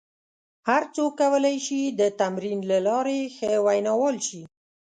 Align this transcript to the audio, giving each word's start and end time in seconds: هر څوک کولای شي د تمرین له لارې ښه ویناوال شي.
هر 0.69 0.83
څوک 0.95 1.11
کولای 1.21 1.57
شي 1.65 1.81
د 1.99 2.01
تمرین 2.19 2.59
له 2.71 2.77
لارې 2.87 3.19
ښه 3.35 3.49
ویناوال 3.65 4.17
شي. 4.27 4.41